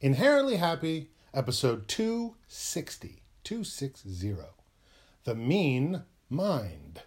Inherently 0.00 0.58
Happy, 0.58 1.10
episode 1.34 1.88
260. 1.88 3.24
260. 3.42 4.36
The 5.24 5.34
Mean 5.34 6.04
Mind. 6.30 7.02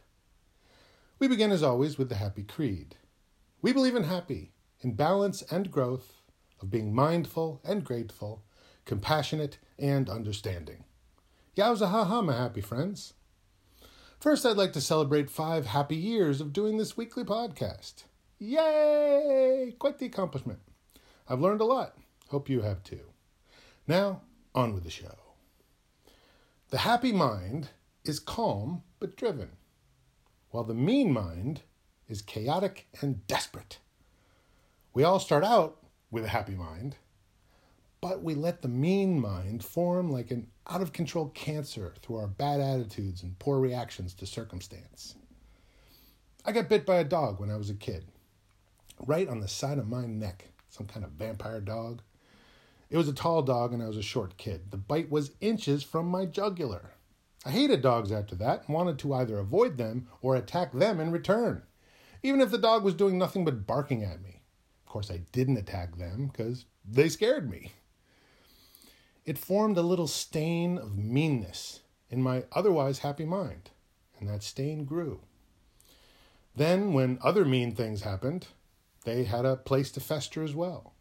We 1.18 1.30
begin, 1.30 1.54
as 1.54 1.64
always, 1.64 1.98
with 1.98 2.10
the 2.10 2.16
Happy 2.16 2.44
Creed. 2.44 2.98
We 3.62 3.72
believe 3.72 3.96
in 3.96 4.04
happy, 4.04 4.52
in 4.82 4.96
balance 4.96 5.42
and 5.44 5.72
growth, 5.72 6.22
of 6.62 6.70
being 6.70 6.94
mindful 6.94 7.62
and 7.64 7.86
grateful, 7.86 8.44
compassionate 8.84 9.58
and 9.80 10.10
understanding. 10.10 10.84
Yowza 11.56 11.92
ha 11.92 12.04
ha, 12.04 12.22
my 12.22 12.36
happy 12.36 12.60
friends. 12.60 13.14
First, 14.20 14.46
I'd 14.46 14.58
like 14.58 14.74
to 14.74 14.82
celebrate 14.82 15.30
five 15.30 15.68
happy 15.68 15.96
years 15.96 16.42
of 16.42 16.52
doing 16.52 16.76
this 16.76 16.98
weekly 16.98 17.24
podcast. 17.24 18.04
Yay! 18.38 19.76
Quite 19.80 20.00
the 20.00 20.08
accomplishment. 20.08 20.60
I've 21.30 21.40
learned 21.40 21.62
a 21.62 21.66
lot. 21.66 21.96
Hope 22.32 22.48
you 22.48 22.62
have 22.62 22.82
too. 22.82 23.02
Now, 23.90 24.22
on 24.56 24.74
with 24.74 24.86
the 24.86 24.90
show. 24.90 25.18
The 26.70 26.78
happy 26.78 27.12
mind 27.12 27.72
is 28.06 28.22
calm 28.22 28.84
but 29.02 29.18
driven, 29.18 29.50
while 30.50 30.64
the 30.64 30.74
mean 30.74 31.12
mind 31.12 31.64
is 32.08 32.22
chaotic 32.22 32.88
and 33.02 33.28
desperate. 33.28 33.80
We 34.94 35.04
all 35.04 35.20
start 35.20 35.44
out 35.44 35.80
with 36.10 36.24
a 36.24 36.30
happy 36.30 36.56
mind, 36.56 36.96
but 38.00 38.24
we 38.24 38.34
let 38.34 38.62
the 38.62 38.70
mean 38.70 39.20
mind 39.20 39.66
form 39.66 40.10
like 40.10 40.32
an 40.32 40.48
out 40.70 40.82
of 40.82 40.94
control 40.94 41.32
cancer 41.36 41.96
through 42.02 42.16
our 42.16 42.28
bad 42.28 42.62
attitudes 42.62 43.24
and 43.24 43.38
poor 43.40 43.60
reactions 43.60 44.14
to 44.14 44.26
circumstance. 44.26 45.16
I 46.46 46.54
got 46.54 46.70
bit 46.70 46.86
by 46.86 47.00
a 47.00 47.04
dog 47.04 47.42
when 47.42 47.52
I 47.52 47.58
was 47.58 47.70
a 47.70 47.74
kid, 47.74 48.06
right 49.06 49.28
on 49.28 49.42
the 49.42 49.50
side 49.50 49.80
of 49.80 49.90
my 49.90 50.06
neck, 50.06 50.48
some 50.70 50.88
kind 50.88 51.04
of 51.04 51.12
vampire 51.12 51.60
dog. 51.60 52.02
It 52.92 52.98
was 52.98 53.08
a 53.08 53.14
tall 53.14 53.42
dog 53.42 53.72
and 53.72 53.82
I 53.82 53.88
was 53.88 53.96
a 53.96 54.04
short 54.04 54.36
kid. 54.36 54.70
The 54.70 54.78
bite 54.78 55.10
was 55.10 55.32
inches 55.40 55.82
from 55.82 56.08
my 56.08 56.26
jugular. 56.26 56.92
I 57.46 57.52
hated 57.52 57.82
dogs 57.82 58.12
after 58.12 58.36
that 58.36 58.66
and 58.68 58.76
wanted 58.76 59.00
to 59.00 59.14
either 59.14 59.40
avoid 59.40 59.78
them 59.78 60.10
or 60.22 60.36
attack 60.36 60.74
them 60.74 61.00
in 61.00 61.10
return, 61.10 61.64
even 62.22 62.42
if 62.42 62.52
the 62.52 62.58
dog 62.58 62.84
was 62.84 62.94
doing 62.94 63.18
nothing 63.18 63.46
but 63.46 63.66
barking 63.66 64.04
at 64.04 64.22
me. 64.22 64.42
Of 64.86 64.92
course, 64.92 65.10
I 65.10 65.22
didn't 65.32 65.56
attack 65.56 65.98
them 65.98 66.28
because 66.28 66.66
they 66.84 67.08
scared 67.08 67.50
me. 67.50 67.72
It 69.24 69.38
formed 69.38 69.78
a 69.78 69.84
little 69.84 70.08
stain 70.08 70.78
of 70.78 70.98
meanness 70.98 71.80
in 72.10 72.22
my 72.22 72.44
otherwise 72.52 73.00
happy 73.00 73.26
mind, 73.26 73.70
and 74.20 74.28
that 74.28 74.44
stain 74.44 74.84
grew. 74.84 75.22
Then, 76.58 76.92
when 76.92 77.20
other 77.22 77.46
mean 77.46 77.74
things 77.74 78.02
happened, 78.02 78.48
they 79.06 79.24
had 79.24 79.46
a 79.46 79.56
place 79.56 79.92
to 79.94 80.02
fester 80.02 80.44
as 80.44 80.54
well. 80.54 80.94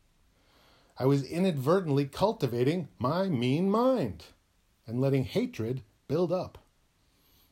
I 1.01 1.07
was 1.07 1.25
inadvertently 1.25 2.05
cultivating 2.05 2.89
my 2.99 3.31
mean 3.31 3.71
mind 3.71 4.27
and 4.87 5.01
letting 5.01 5.25
hatred 5.25 5.81
build 6.09 6.31
up. 6.31 6.59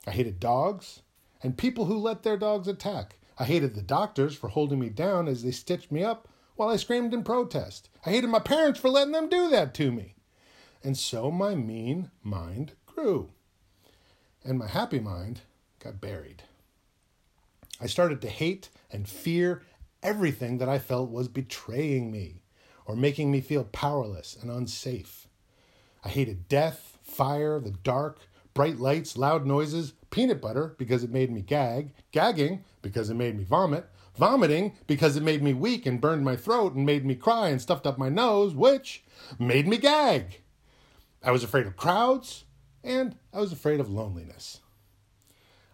I 0.06 0.10
hated 0.10 0.38
dogs 0.38 1.00
and 1.42 1.56
people 1.56 1.86
who 1.86 1.96
let 1.96 2.24
their 2.24 2.36
dogs 2.36 2.68
attack. 2.68 3.16
I 3.38 3.44
hated 3.44 3.74
the 3.74 3.80
doctors 3.80 4.36
for 4.36 4.48
holding 4.48 4.78
me 4.78 4.90
down 4.90 5.28
as 5.28 5.42
they 5.42 5.50
stitched 5.50 5.90
me 5.90 6.04
up 6.04 6.28
while 6.56 6.68
I 6.68 6.76
screamed 6.76 7.14
in 7.14 7.24
protest. 7.24 7.88
I 8.04 8.10
hated 8.10 8.28
my 8.28 8.38
parents 8.38 8.78
for 8.78 8.90
letting 8.90 9.12
them 9.12 9.30
do 9.30 9.48
that 9.48 9.72
to 9.76 9.90
me. 9.90 10.16
And 10.84 10.94
so 10.94 11.30
my 11.30 11.54
mean 11.54 12.10
mind 12.22 12.72
grew. 12.84 13.30
And 14.44 14.58
my 14.58 14.66
happy 14.66 15.00
mind 15.00 15.40
got 15.78 16.02
buried. 16.02 16.42
I 17.80 17.86
started 17.86 18.20
to 18.20 18.28
hate 18.28 18.68
and 18.92 19.08
fear 19.08 19.62
everything 20.02 20.58
that 20.58 20.68
I 20.68 20.78
felt 20.78 21.10
was 21.10 21.28
betraying 21.28 22.10
me 22.10 22.42
or 22.88 22.96
making 22.96 23.30
me 23.30 23.40
feel 23.40 23.64
powerless 23.64 24.36
and 24.40 24.50
unsafe. 24.50 25.28
I 26.02 26.08
hated 26.08 26.48
death, 26.48 26.98
fire, 27.02 27.60
the 27.60 27.70
dark, 27.70 28.20
bright 28.54 28.78
lights, 28.78 29.18
loud 29.18 29.46
noises, 29.46 29.92
peanut 30.10 30.40
butter 30.40 30.74
because 30.78 31.04
it 31.04 31.12
made 31.12 31.30
me 31.30 31.42
gag, 31.42 31.92
gagging 32.12 32.64
because 32.80 33.10
it 33.10 33.14
made 33.14 33.36
me 33.36 33.44
vomit, 33.44 33.86
vomiting 34.16 34.72
because 34.86 35.16
it 35.16 35.22
made 35.22 35.42
me 35.42 35.52
weak 35.52 35.84
and 35.84 36.00
burned 36.00 36.24
my 36.24 36.34
throat 36.34 36.74
and 36.74 36.86
made 36.86 37.04
me 37.04 37.14
cry 37.14 37.48
and 37.48 37.60
stuffed 37.60 37.86
up 37.86 37.98
my 37.98 38.08
nose, 38.08 38.54
which 38.54 39.04
made 39.38 39.68
me 39.68 39.76
gag. 39.76 40.40
I 41.22 41.30
was 41.30 41.44
afraid 41.44 41.66
of 41.66 41.76
crowds 41.76 42.44
and 42.82 43.16
I 43.34 43.40
was 43.40 43.52
afraid 43.52 43.80
of 43.80 43.90
loneliness. 43.90 44.60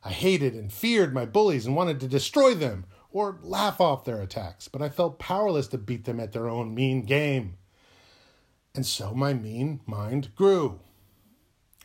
I 0.02 0.10
hated 0.10 0.54
and 0.54 0.72
feared 0.72 1.14
my 1.14 1.26
bullies 1.26 1.64
and 1.64 1.76
wanted 1.76 2.00
to 2.00 2.08
destroy 2.08 2.54
them 2.54 2.86
or 3.14 3.38
laugh 3.42 3.80
off 3.80 4.04
their 4.04 4.20
attacks, 4.20 4.66
but 4.66 4.82
I 4.82 4.88
felt 4.88 5.20
powerless 5.20 5.68
to 5.68 5.78
beat 5.78 6.04
them 6.04 6.18
at 6.18 6.32
their 6.32 6.48
own 6.48 6.74
mean 6.74 7.02
game. 7.02 7.56
And 8.74 8.84
so 8.84 9.14
my 9.14 9.32
mean 9.32 9.80
mind 9.86 10.34
grew. 10.34 10.80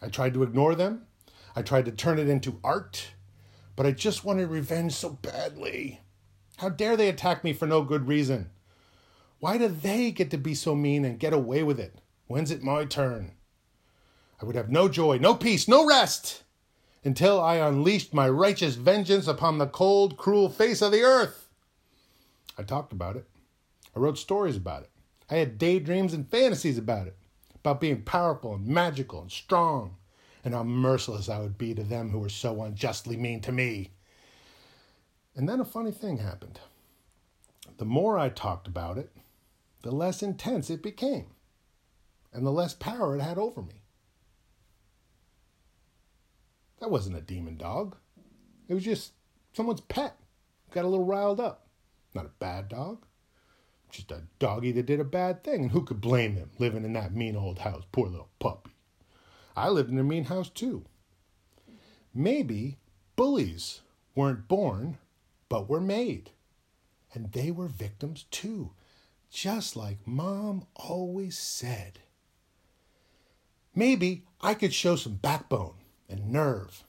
I 0.02 0.08
tried 0.10 0.34
to 0.34 0.42
ignore 0.42 0.74
them. 0.74 1.04
I 1.56 1.62
tried 1.62 1.86
to 1.86 1.92
turn 1.92 2.18
it 2.18 2.28
into 2.28 2.60
art, 2.64 3.12
but 3.76 3.86
I 3.86 3.92
just 3.92 4.26
wanted 4.26 4.50
revenge 4.50 4.94
so 4.94 5.12
badly. 5.12 6.02
How 6.58 6.70
dare 6.70 6.98
they 6.98 7.10
attack 7.10 7.44
me 7.44 7.54
for 7.54 7.68
no 7.68 7.84
good 7.84 8.08
reason? 8.08 8.50
Why 9.40 9.60
do 9.60 9.68
they 9.68 10.10
get 10.10 10.32
to 10.32 10.38
be 10.38 10.56
so 10.56 10.74
mean 10.74 11.06
and 11.06 11.20
get 11.20 11.32
away 11.32 11.62
with 11.62 11.80
it? 11.80 12.02
When's 12.26 12.50
it 12.50 12.64
my 12.64 12.86
turn? 12.86 13.34
I 14.42 14.46
would 14.46 14.56
have 14.56 14.72
no 14.72 14.90
joy, 14.90 15.20
no 15.20 15.36
peace, 15.36 15.68
no 15.68 15.86
rest 15.86 16.44
until 17.04 17.40
I 17.40 17.56
unleashed 17.56 18.14
my 18.14 18.28
righteous 18.28 18.76
vengeance 18.76 19.28
upon 19.28 19.58
the 19.58 19.68
cold, 19.68 20.18
cruel 20.18 20.50
face 20.50 20.82
of 20.82 20.92
the 20.92 21.02
earth. 21.02 21.48
I 22.58 22.64
talked 22.64 22.92
about 22.92 23.16
it. 23.16 23.26
I 23.96 24.00
wrote 24.00 24.18
stories 24.18 24.58
about 24.58 24.84
it. 24.84 24.90
I 25.30 25.36
had 25.36 25.58
daydreams 25.58 26.14
and 26.14 26.30
fantasies 26.30 26.78
about 26.78 27.08
it, 27.08 27.16
about 27.56 27.80
being 27.80 28.02
powerful 28.02 28.56
and 28.56 28.68
magical 28.68 29.22
and 29.22 29.32
strong, 29.32 29.96
and 30.44 30.54
how 30.54 30.64
merciless 30.64 31.30
I 31.30 31.40
would 31.40 31.58
be 31.58 31.74
to 31.76 31.84
them 31.84 32.10
who 32.10 32.20
were 32.20 32.30
so 32.30 32.62
unjustly 32.64 33.16
mean 33.16 33.42
to 33.42 33.52
me. 33.52 33.92
And 35.36 35.48
then 35.48 35.60
a 35.60 35.66
funny 35.66 35.92
thing 35.92 36.18
happened. 36.18 36.60
The 37.78 37.86
more 37.86 38.18
I 38.18 38.30
talked 38.30 38.68
about 38.68 38.98
it, 38.98 39.12
the 39.84 39.92
less 39.92 40.22
intense 40.22 40.70
it 40.70 40.84
became, 40.84 41.28
and 42.34 42.46
the 42.46 42.52
less 42.52 42.74
power 42.74 43.16
it 43.16 43.22
had 43.22 43.38
over 43.38 43.62
me. 43.62 43.79
That 46.80 46.92
wasn't 46.92 47.18
a 47.18 47.22
demon 47.22 47.58
dog. 47.58 47.98
It 48.68 48.74
was 48.74 48.84
just 48.84 49.14
someone's 49.54 49.82
pet. 49.82 50.16
Got 50.72 50.86
a 50.86 50.88
little 50.88 51.06
riled 51.06 51.40
up. 51.40 51.68
Not 52.14 52.26
a 52.26 52.32
bad 52.40 52.70
dog. 52.70 53.06
Just 53.90 54.12
a 54.12 54.24
doggy 54.38 54.72
that 54.74 54.86
did 54.86 55.00
a 55.00 55.06
bad 55.06 55.44
thing. 55.44 55.64
And 55.64 55.72
who 55.72 55.84
could 55.84 56.00
blame 56.00 56.36
him 56.36 56.52
living 56.60 56.86
in 56.86 56.94
that 56.94 57.14
mean 57.14 57.36
old 57.36 57.60
house? 57.60 57.84
Poor 57.92 58.08
little 58.08 58.30
puppy. 58.40 58.72
I 59.56 59.70
lived 59.70 59.90
in 59.90 59.98
a 59.98 60.04
mean 60.04 60.26
house 60.26 60.50
too. 60.50 60.86
Maybe 62.14 62.78
bullies 63.16 63.82
weren't 64.16 64.48
born, 64.48 64.98
but 65.50 65.68
were 65.68 65.82
made. 65.82 66.32
And 67.14 67.32
they 67.32 67.52
were 67.52 67.68
victims 67.68 68.26
too, 68.30 68.72
just 69.32 69.76
like 69.76 70.06
Mom 70.06 70.66
always 70.76 71.38
said. 71.38 72.00
Maybe 73.74 74.26
I 74.42 74.54
could 74.54 74.74
show 74.74 74.96
some 74.96 75.16
backbone 75.16 75.79
and 76.10 76.32
nerve 76.32 76.84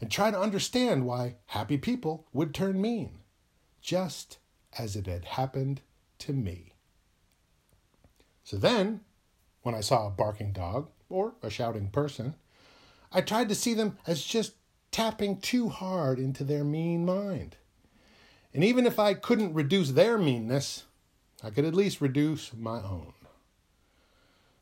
and 0.00 0.10
try 0.10 0.30
to 0.30 0.40
understand 0.40 1.06
why 1.06 1.36
happy 1.46 1.76
people 1.76 2.26
would 2.32 2.54
turn 2.54 2.80
mean, 2.80 3.18
just 3.80 4.38
as 4.78 4.96
it 4.96 5.06
had 5.06 5.24
happened 5.24 5.80
to 6.18 6.32
me. 6.32 6.74
So 8.44 8.56
then, 8.56 9.00
when 9.62 9.74
I 9.74 9.80
saw 9.80 10.06
a 10.06 10.10
barking 10.10 10.52
dog 10.52 10.88
or 11.08 11.34
a 11.42 11.50
shouting 11.50 11.88
person, 11.88 12.34
I 13.12 13.20
tried 13.20 13.48
to 13.48 13.54
see 13.54 13.74
them 13.74 13.98
as 14.06 14.24
just 14.24 14.54
tapping 14.90 15.40
too 15.40 15.68
hard 15.68 16.18
into 16.18 16.44
their 16.44 16.64
mean 16.64 17.04
mind. 17.04 17.56
And 18.52 18.64
even 18.64 18.86
if 18.86 18.98
I 18.98 19.14
couldn't 19.14 19.54
reduce 19.54 19.90
their 19.90 20.18
meanness, 20.18 20.84
I 21.42 21.50
could 21.50 21.64
at 21.64 21.74
least 21.74 22.00
reduce 22.00 22.52
my 22.54 22.78
own. 22.82 23.12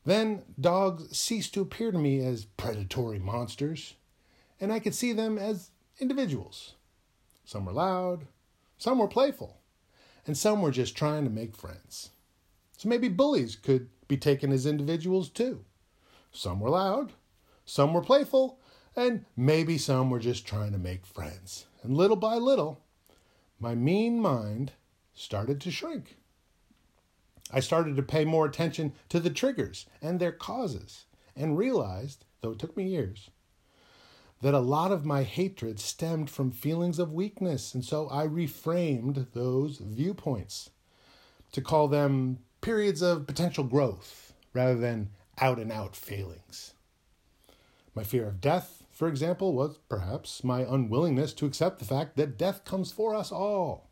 Then 0.08 0.44
dogs 0.58 1.18
ceased 1.18 1.52
to 1.52 1.60
appear 1.60 1.92
to 1.92 1.98
me 1.98 2.24
as 2.24 2.46
predatory 2.46 3.18
monsters, 3.18 3.92
and 4.58 4.72
I 4.72 4.78
could 4.78 4.94
see 4.94 5.12
them 5.12 5.36
as 5.36 5.70
individuals. 6.00 6.76
Some 7.44 7.66
were 7.66 7.74
loud, 7.74 8.26
some 8.78 9.00
were 9.00 9.06
playful, 9.06 9.58
and 10.26 10.34
some 10.34 10.62
were 10.62 10.70
just 10.70 10.96
trying 10.96 11.24
to 11.24 11.30
make 11.30 11.54
friends. 11.54 12.08
So 12.78 12.88
maybe 12.88 13.10
bullies 13.10 13.54
could 13.54 13.90
be 14.08 14.16
taken 14.16 14.50
as 14.50 14.64
individuals 14.64 15.28
too. 15.28 15.66
Some 16.32 16.58
were 16.58 16.70
loud, 16.70 17.12
some 17.66 17.92
were 17.92 18.00
playful, 18.00 18.58
and 18.96 19.26
maybe 19.36 19.76
some 19.76 20.08
were 20.08 20.20
just 20.20 20.46
trying 20.46 20.72
to 20.72 20.78
make 20.78 21.04
friends. 21.04 21.66
And 21.82 21.94
little 21.94 22.16
by 22.16 22.36
little, 22.36 22.80
my 23.60 23.74
mean 23.74 24.22
mind 24.22 24.72
started 25.12 25.60
to 25.60 25.70
shrink. 25.70 26.16
I 27.52 27.60
started 27.60 27.96
to 27.96 28.02
pay 28.02 28.24
more 28.24 28.46
attention 28.46 28.92
to 29.08 29.20
the 29.20 29.30
triggers 29.30 29.86
and 30.02 30.20
their 30.20 30.32
causes 30.32 31.06
and 31.34 31.56
realized, 31.56 32.24
though 32.40 32.50
it 32.50 32.58
took 32.58 32.76
me 32.76 32.88
years, 32.88 33.30
that 34.42 34.54
a 34.54 34.60
lot 34.60 34.92
of 34.92 35.04
my 35.04 35.22
hatred 35.22 35.80
stemmed 35.80 36.30
from 36.30 36.50
feelings 36.50 36.98
of 36.98 37.12
weakness. 37.12 37.74
And 37.74 37.84
so 37.84 38.08
I 38.10 38.26
reframed 38.26 39.32
those 39.32 39.78
viewpoints 39.78 40.70
to 41.52 41.60
call 41.60 41.88
them 41.88 42.38
periods 42.60 43.02
of 43.02 43.26
potential 43.26 43.64
growth 43.64 44.32
rather 44.52 44.76
than 44.76 45.10
out 45.40 45.58
and 45.58 45.72
out 45.72 45.96
failings. 45.96 46.74
My 47.94 48.04
fear 48.04 48.28
of 48.28 48.40
death, 48.40 48.84
for 48.92 49.08
example, 49.08 49.54
was 49.54 49.78
perhaps 49.88 50.44
my 50.44 50.60
unwillingness 50.60 51.32
to 51.34 51.46
accept 51.46 51.78
the 51.78 51.84
fact 51.84 52.16
that 52.16 52.38
death 52.38 52.64
comes 52.64 52.92
for 52.92 53.14
us 53.14 53.32
all. 53.32 53.88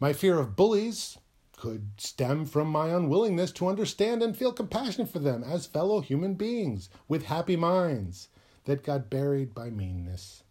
My 0.00 0.12
fear 0.12 0.38
of 0.38 0.56
bullies 0.56 1.18
could 1.58 1.90
stem 1.96 2.46
from 2.46 2.68
my 2.68 2.88
unwillingness 2.88 3.50
to 3.50 3.66
understand 3.66 4.22
and 4.22 4.36
feel 4.36 4.52
compassion 4.52 5.06
for 5.06 5.18
them 5.18 5.42
as 5.42 5.66
fellow 5.66 6.00
human 6.00 6.34
beings 6.34 6.88
with 7.08 7.24
happy 7.24 7.56
minds 7.56 8.28
that 8.64 8.84
got 8.84 9.10
buried 9.10 9.54
by 9.54 9.68
meanness. 9.68 10.44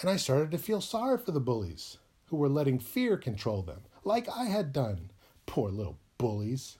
And 0.00 0.08
I 0.08 0.16
started 0.16 0.52
to 0.52 0.58
feel 0.58 0.80
sorry 0.80 1.18
for 1.18 1.32
the 1.32 1.40
bullies 1.40 1.98
who 2.26 2.36
were 2.36 2.48
letting 2.48 2.78
fear 2.78 3.16
control 3.16 3.62
them, 3.62 3.80
like 4.04 4.28
I 4.28 4.44
had 4.44 4.72
done. 4.72 5.10
Poor 5.46 5.70
little 5.70 5.98
bullies. 6.16 6.78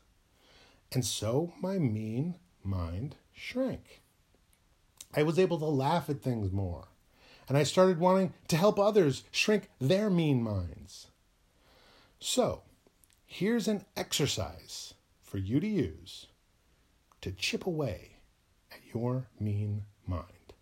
And 0.92 1.04
so 1.04 1.52
my 1.60 1.78
mean 1.78 2.36
mind 2.62 3.16
shrank. 3.32 4.02
I 5.14 5.24
was 5.24 5.38
able 5.38 5.58
to 5.58 5.64
laugh 5.64 6.08
at 6.08 6.22
things 6.22 6.52
more, 6.52 6.88
and 7.48 7.58
I 7.58 7.64
started 7.64 7.98
wanting 7.98 8.34
to 8.48 8.56
help 8.56 8.78
others 8.78 9.24
shrink 9.32 9.70
their 9.80 10.08
mean 10.08 10.42
minds. 10.42 11.08
So, 12.20 12.62
here's 13.30 13.68
an 13.68 13.84
exercise 13.94 14.94
for 15.20 15.36
you 15.36 15.60
to 15.60 15.66
use 15.66 16.28
to 17.20 17.30
chip 17.30 17.66
away 17.66 18.16
at 18.72 18.80
your 18.94 19.28
mean 19.38 19.82
mind. 20.06 20.54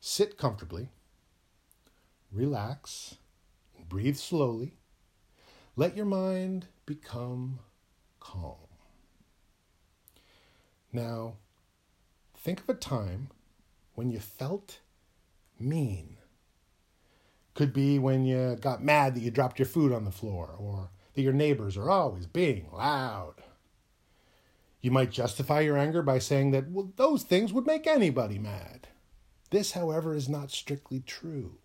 Sit 0.00 0.38
comfortably, 0.38 0.88
relax, 2.30 3.16
breathe 3.88 4.16
slowly. 4.16 4.76
Let 5.74 5.96
your 5.96 6.06
mind 6.06 6.66
become 6.86 7.58
calm. 8.20 8.68
Now, 10.92 11.34
think 12.36 12.60
of 12.60 12.68
a 12.68 12.74
time 12.74 13.30
when 13.96 14.10
you 14.10 14.20
felt 14.20 14.78
mean. 15.58 16.18
Could 17.54 17.72
be 17.72 17.98
when 17.98 18.24
you 18.24 18.56
got 18.60 18.84
mad 18.84 19.16
that 19.16 19.20
you 19.20 19.32
dropped 19.32 19.58
your 19.58 19.66
food 19.66 19.92
on 19.92 20.04
the 20.04 20.12
floor, 20.12 20.54
or 20.56 20.90
that 21.18 21.24
your 21.24 21.32
neighbors 21.32 21.76
are 21.76 21.90
always 21.90 22.28
being 22.28 22.68
loud. 22.72 23.34
You 24.80 24.92
might 24.92 25.10
justify 25.10 25.62
your 25.62 25.76
anger 25.76 26.00
by 26.00 26.20
saying 26.20 26.52
that 26.52 26.70
well, 26.70 26.92
those 26.94 27.24
things 27.24 27.52
would 27.52 27.66
make 27.66 27.88
anybody 27.88 28.38
mad. 28.38 28.86
This, 29.50 29.72
however, 29.72 30.14
is 30.14 30.28
not 30.28 30.52
strictly 30.52 31.00
true. 31.00 31.58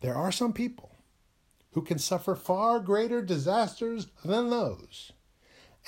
There 0.00 0.16
are 0.16 0.32
some 0.32 0.52
people 0.52 0.96
who 1.74 1.82
can 1.82 2.00
suffer 2.00 2.34
far 2.34 2.80
greater 2.80 3.22
disasters 3.22 4.08
than 4.24 4.50
those 4.50 5.12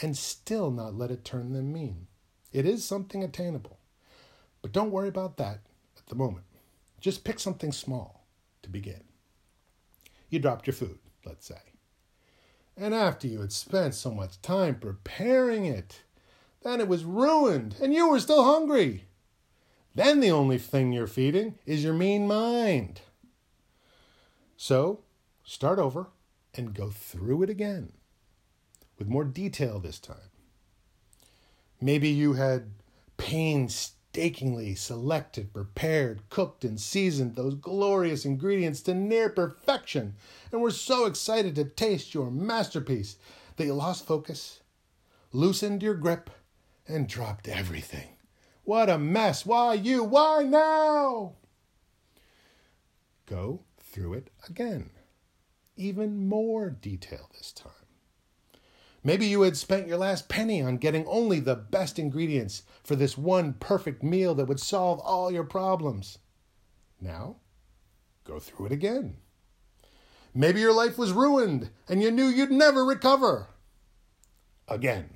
and 0.00 0.16
still 0.16 0.70
not 0.70 0.94
let 0.94 1.10
it 1.10 1.24
turn 1.24 1.54
them 1.54 1.72
mean. 1.72 2.06
It 2.52 2.64
is 2.64 2.84
something 2.84 3.24
attainable. 3.24 3.80
But 4.60 4.70
don't 4.70 4.92
worry 4.92 5.08
about 5.08 5.36
that 5.38 5.62
at 5.98 6.06
the 6.06 6.14
moment. 6.14 6.44
Just 7.00 7.24
pick 7.24 7.40
something 7.40 7.72
small 7.72 8.24
to 8.62 8.70
begin. 8.70 9.02
You 10.30 10.38
dropped 10.38 10.68
your 10.68 10.74
food, 10.74 11.00
let's 11.24 11.44
say. 11.44 11.71
And 12.76 12.94
after 12.94 13.26
you 13.26 13.40
had 13.40 13.52
spent 13.52 13.94
so 13.94 14.10
much 14.10 14.40
time 14.42 14.76
preparing 14.76 15.66
it, 15.66 16.02
then 16.62 16.80
it 16.80 16.88
was 16.88 17.04
ruined 17.04 17.76
and 17.80 17.92
you 17.92 18.08
were 18.08 18.20
still 18.20 18.44
hungry. 18.44 19.04
Then 19.94 20.20
the 20.20 20.30
only 20.30 20.58
thing 20.58 20.92
you're 20.92 21.06
feeding 21.06 21.58
is 21.66 21.84
your 21.84 21.92
mean 21.92 22.26
mind. 22.26 23.02
So 24.56 25.00
start 25.44 25.78
over 25.78 26.08
and 26.54 26.74
go 26.74 26.90
through 26.90 27.42
it 27.42 27.50
again 27.50 27.92
with 28.98 29.08
more 29.08 29.24
detail 29.24 29.78
this 29.78 29.98
time. 29.98 30.30
Maybe 31.80 32.08
you 32.08 32.34
had 32.34 32.70
painstakingly 34.12 34.74
selected, 34.74 35.54
prepared, 35.54 36.28
cooked, 36.28 36.64
and 36.64 36.78
seasoned 36.78 37.34
those 37.34 37.54
glorious 37.54 38.26
ingredients 38.26 38.82
to 38.82 38.94
near 38.94 39.30
perfection 39.30 40.14
and 40.50 40.60
were 40.60 40.70
so 40.70 41.06
excited 41.06 41.54
to 41.54 41.64
taste 41.64 42.12
your 42.12 42.30
masterpiece 42.30 43.16
that 43.56 43.64
you 43.64 43.72
lost 43.72 44.06
focus, 44.06 44.60
loosened 45.32 45.82
your 45.82 45.94
grip, 45.94 46.28
and 46.86 47.08
dropped 47.08 47.48
everything. 47.48 48.08
What 48.64 48.90
a 48.90 48.98
mess! 48.98 49.46
Why 49.46 49.74
you? 49.74 50.04
Why 50.04 50.42
now? 50.42 51.32
Go 53.24 53.64
through 53.78 54.14
it 54.14 54.28
again. 54.46 54.90
Even 55.76 56.28
more 56.28 56.68
detail 56.68 57.30
this 57.32 57.50
time. 57.50 57.72
Maybe 59.04 59.26
you 59.26 59.42
had 59.42 59.56
spent 59.56 59.88
your 59.88 59.98
last 59.98 60.28
penny 60.28 60.62
on 60.62 60.76
getting 60.76 61.06
only 61.06 61.40
the 61.40 61.56
best 61.56 61.98
ingredients 61.98 62.62
for 62.84 62.94
this 62.94 63.18
one 63.18 63.54
perfect 63.54 64.02
meal 64.02 64.34
that 64.36 64.46
would 64.46 64.60
solve 64.60 65.00
all 65.00 65.32
your 65.32 65.44
problems. 65.44 66.18
Now, 67.00 67.36
go 68.24 68.38
through 68.38 68.66
it 68.66 68.72
again. 68.72 69.16
Maybe 70.34 70.60
your 70.60 70.72
life 70.72 70.96
was 70.96 71.12
ruined 71.12 71.70
and 71.88 72.00
you 72.00 72.10
knew 72.10 72.26
you'd 72.26 72.52
never 72.52 72.84
recover. 72.84 73.48
Again. 74.68 75.10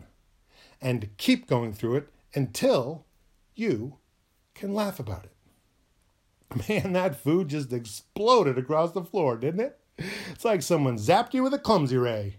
And 0.81 1.17
keep 1.17 1.47
going 1.47 1.73
through 1.73 1.97
it 1.97 2.09
until 2.35 3.06
you 3.55 3.99
can 4.55 4.75
laugh 4.75 4.99
about 4.99 5.25
it. 5.25 6.69
Man, 6.69 6.93
that 6.93 7.17
food 7.17 7.49
just 7.49 7.73
exploded 7.73 8.59
across 8.59 8.93
the 8.93 9.05
floor, 9.05 9.37
didn't 9.37 9.61
it? 9.61 9.79
It's 10.31 10.44
like 10.44 10.62
someone 10.62 10.99
zapped 10.99 11.35
you 11.35 11.43
with 11.43 11.55
a 11.55 11.59
clumsy 11.59 11.97
ray. 11.97 12.37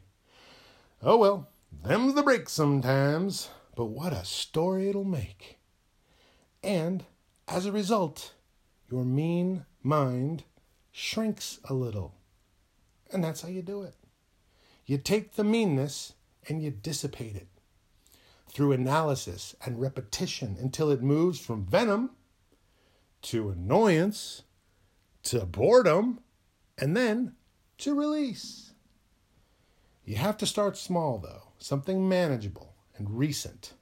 Oh 1.01 1.17
well, 1.17 1.49
them's 1.83 2.15
the 2.15 2.23
breaks 2.23 2.51
sometimes, 2.51 3.49
but 3.75 3.85
what 3.85 4.13
a 4.13 4.25
story 4.25 4.89
it'll 4.89 5.03
make. 5.03 5.59
And 6.63 7.05
as 7.47 7.65
a 7.65 7.71
result, 7.71 8.33
your 8.89 9.05
mean 9.05 9.65
mind 9.83 10.43
shrinks 10.91 11.59
a 11.65 11.73
little. 11.73 12.15
And 13.11 13.23
that's 13.23 13.41
how 13.41 13.49
you 13.49 13.61
do 13.61 13.83
it. 13.83 13.95
You 14.85 14.97
take 14.97 15.35
the 15.35 15.43
meanness 15.43 16.13
and 16.47 16.63
you 16.63 16.71
dissipate 16.71 17.35
it 17.35 17.47
through 18.49 18.71
analysis 18.71 19.55
and 19.63 19.79
repetition 19.79 20.57
until 20.59 20.89
it 20.89 21.03
moves 21.03 21.39
from 21.39 21.65
venom 21.65 22.11
to 23.21 23.49
annoyance 23.49 24.43
to 25.23 25.45
boredom 25.45 26.21
and 26.77 26.97
then 26.97 27.35
to 27.77 27.93
release. 27.93 28.66
You 30.07 30.15
have 30.15 30.37
to 30.37 30.45
start 30.45 30.77
small, 30.77 31.17
though, 31.17 31.49
something 31.59 32.07
manageable 32.07 32.73
and 32.95 33.19
recent. 33.19 33.73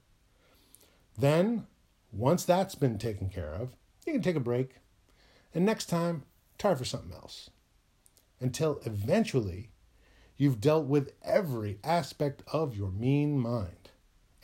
Then, 1.15 1.67
once 2.11 2.43
that's 2.43 2.73
been 2.73 2.97
taken 2.97 3.29
care 3.29 3.53
of, 3.53 3.75
you 4.07 4.13
can 4.13 4.23
take 4.23 4.35
a 4.35 4.39
break 4.39 4.77
and 5.53 5.63
next 5.63 5.85
time, 5.85 6.23
try 6.57 6.73
for 6.73 6.83
something 6.83 7.13
else. 7.13 7.51
Until 8.39 8.81
eventually, 8.87 9.69
you've 10.35 10.59
dealt 10.59 10.87
with 10.87 11.13
every 11.23 11.77
aspect 11.83 12.41
of 12.51 12.75
your 12.75 12.89
mean 12.89 13.39
mind 13.39 13.91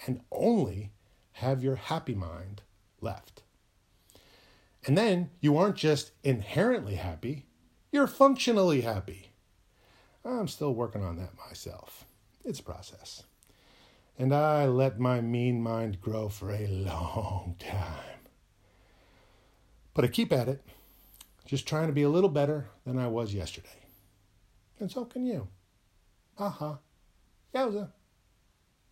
and 0.05 0.21
only 0.31 0.91
have 1.33 1.63
your 1.63 1.77
happy 1.77 2.13
mind 2.13 2.61
left. 3.01 3.41
And 4.85 4.95
then 4.95 5.31
you 5.39 5.57
aren't 5.57 5.77
just 5.77 6.11
inherently 6.23 6.95
happy, 6.95 7.47
you're 7.91 8.05
functionally 8.05 8.81
happy. 8.81 9.30
I'm 10.23 10.47
still 10.47 10.73
working 10.73 11.03
on 11.03 11.17
that 11.17 11.37
myself. 11.37 12.05
It's 12.45 12.59
a 12.59 12.63
process. 12.63 13.23
And 14.17 14.33
I 14.33 14.67
let 14.67 14.99
my 14.99 15.21
mean 15.21 15.61
mind 15.61 16.01
grow 16.01 16.29
for 16.29 16.51
a 16.51 16.67
long 16.67 17.55
time. 17.59 18.19
But 19.93 20.05
I 20.05 20.07
keep 20.07 20.31
at 20.31 20.47
it, 20.47 20.63
just 21.45 21.67
trying 21.67 21.87
to 21.87 21.93
be 21.93 22.03
a 22.03 22.09
little 22.09 22.29
better 22.29 22.67
than 22.85 22.97
I 22.97 23.07
was 23.07 23.33
yesterday. 23.33 23.69
And 24.79 24.91
so 24.91 25.05
can 25.05 25.25
you. 25.25 25.47
Aha. 26.37 26.65
Uh-huh. 26.65 26.77
Yowza. 27.53 27.89